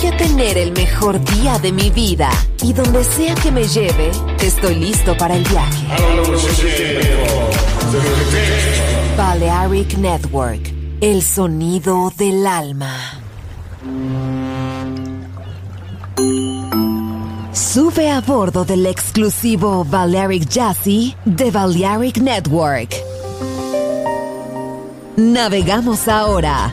Voy 0.00 0.10
a 0.10 0.16
tener 0.16 0.56
el 0.56 0.70
mejor 0.72 1.20
día 1.24 1.58
de 1.58 1.72
mi 1.72 1.90
vida 1.90 2.30
y 2.62 2.72
donde 2.72 3.02
sea 3.02 3.34
que 3.34 3.50
me 3.50 3.64
lleve, 3.64 4.12
estoy 4.40 4.76
listo 4.76 5.16
para 5.16 5.34
el 5.34 5.42
viaje. 5.42 5.86
Balearic 9.16 9.98
Network, 9.98 10.72
el 11.00 11.20
sonido 11.22 12.12
del 12.16 12.46
alma. 12.46 12.94
Sube 17.52 18.08
a 18.08 18.20
bordo 18.20 18.64
del 18.64 18.86
exclusivo 18.86 19.84
Balearic 19.84 20.48
Jazzy 20.48 21.16
de 21.24 21.50
Balearic 21.50 22.18
Network. 22.18 22.94
Navegamos 25.16 26.06
ahora. 26.06 26.72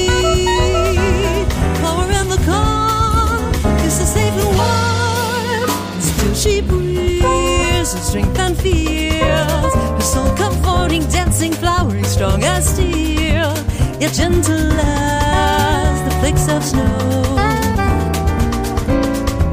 her 7.93 7.99
strength 7.99 8.39
and 8.39 8.57
feels 8.57 9.73
her 9.73 10.01
soul 10.01 10.35
comforting, 10.35 11.03
dancing, 11.07 11.51
flowering, 11.51 12.03
strong 12.05 12.43
as 12.43 12.67
steel, 12.73 13.53
yet 13.99 14.13
gentle 14.13 14.71
as 14.79 16.03
the 16.03 16.11
flakes 16.19 16.47
of 16.47 16.63
snow. 16.63 16.97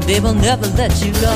They 0.07 0.19
will 0.19 0.35
never 0.35 0.67
let 0.77 1.03
you 1.03 1.11
go. 1.13 1.35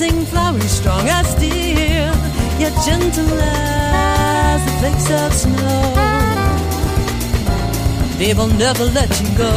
dancing, 0.00 0.24
flowering, 0.26 0.60
strong 0.62 1.08
as 1.08 1.28
steel, 1.28 2.12
yet 2.58 2.72
gentle 2.86 3.38
as 3.38 4.64
the 4.64 4.70
flakes 4.78 5.10
of 5.10 5.32
snow. 5.32 5.94
They 8.18 8.32
will 8.34 8.48
never 8.48 8.84
let 8.84 9.10
you 9.20 9.28
go. 9.36 9.52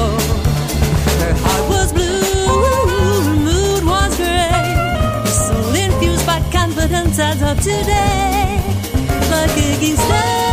Her 1.21 1.33
heart 1.43 1.69
was 1.69 1.93
blue, 1.93 2.11
her 3.27 3.35
mood 3.35 3.83
was 3.85 4.15
gray. 4.17 4.75
Her 5.23 5.27
soul 5.27 5.75
infused 5.75 6.25
by 6.25 6.39
confidence 6.51 7.19
as 7.19 7.41
of 7.41 7.57
today. 7.59 8.59
Like 9.31 9.57
aching 9.57 9.95
stars, 9.95 10.52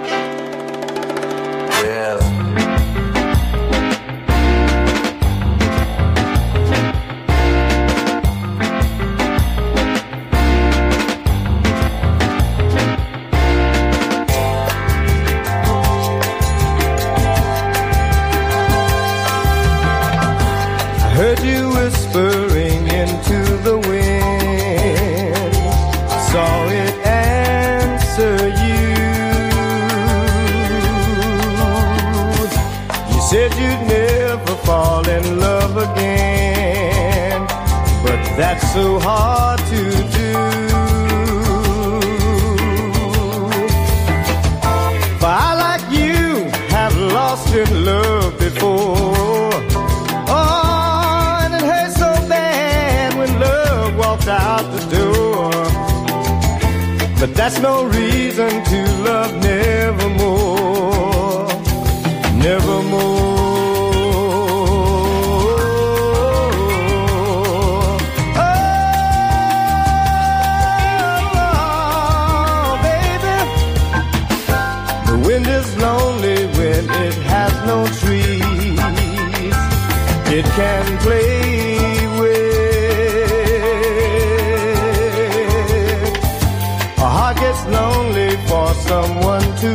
that's 38.41 38.73
so 38.73 38.99
hard 38.99 39.59
to 39.73 39.81
do. 40.17 40.33
For 45.19 45.31
I, 45.47 45.51
like 45.65 45.85
you, 45.99 46.49
have 46.75 46.95
lost 46.97 47.53
your 47.53 47.67
love 47.91 48.39
before. 48.39 49.51
Oh, 50.27 51.41
and 51.43 51.53
it 51.53 51.61
hurts 51.71 51.97
so 52.03 52.11
bad 52.27 53.13
when 53.19 53.29
love 53.39 53.95
walked 53.95 54.27
out 54.27 54.65
the 54.75 54.83
door. 54.97 55.51
But 57.19 57.35
that's 57.35 57.59
no 57.59 57.85
reason 57.85 58.49
to 58.71 58.79
love 59.07 59.31
nevermore, 59.43 60.67
nevermore. 62.45 63.40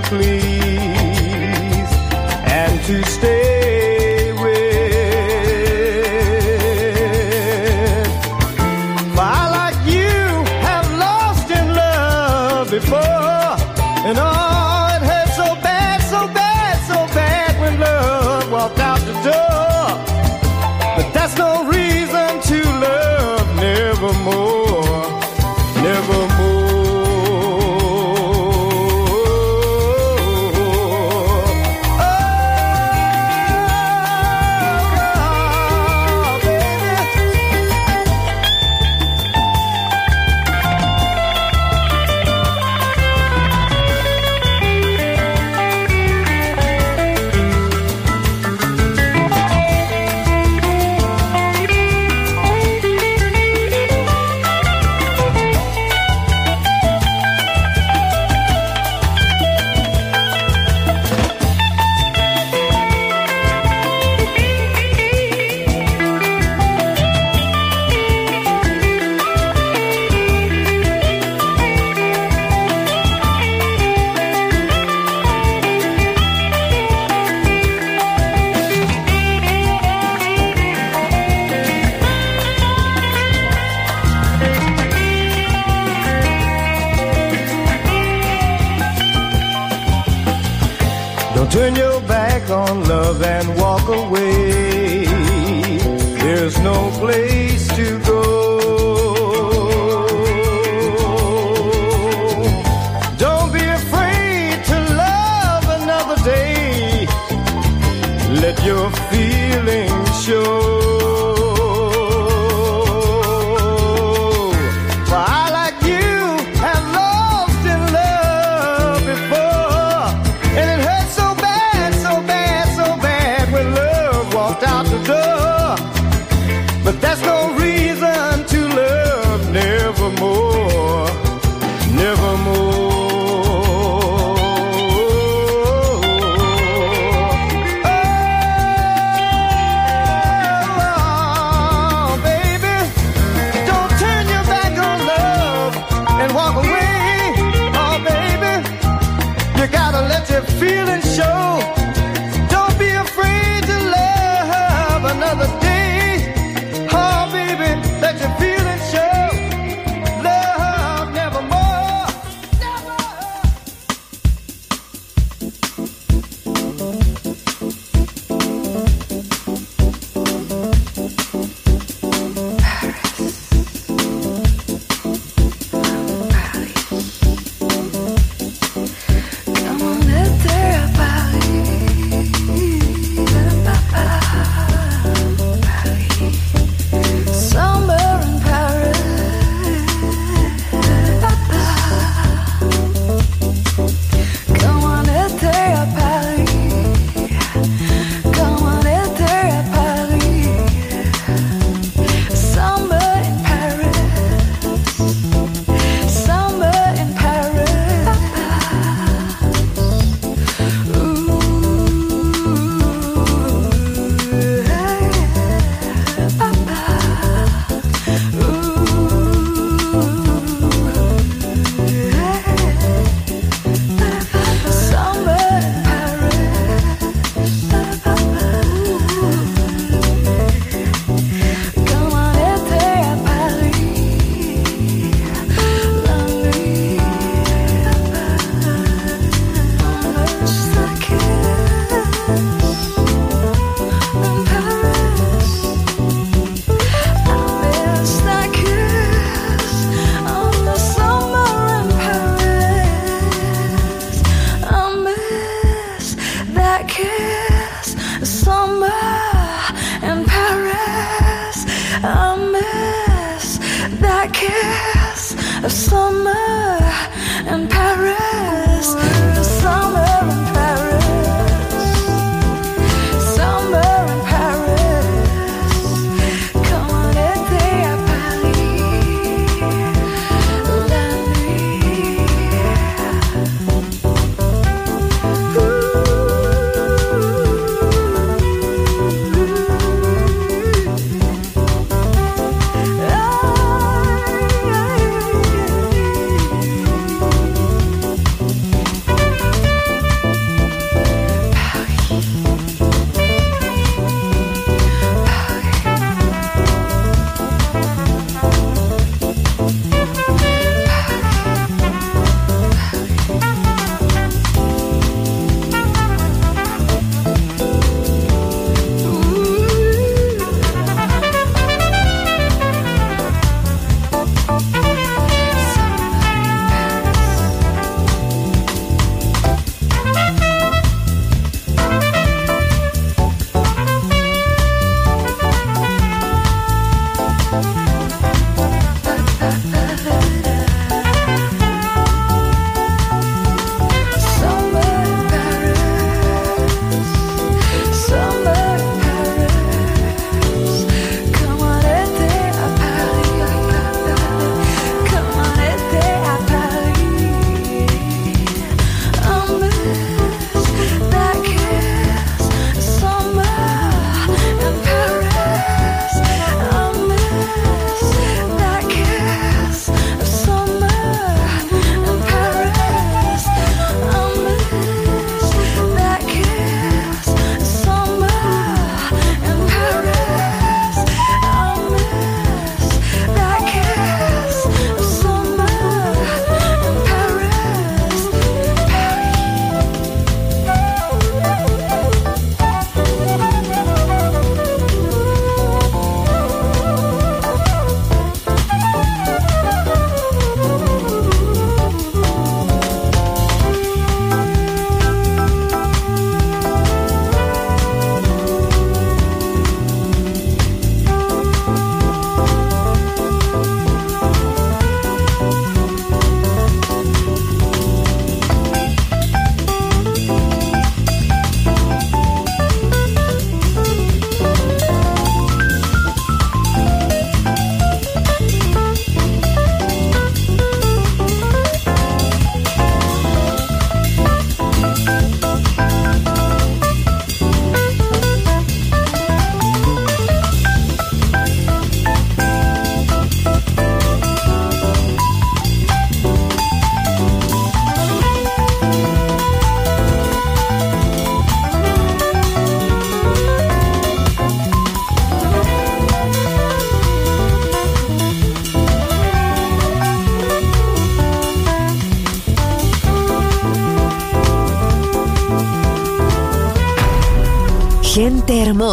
Please. 0.08 0.35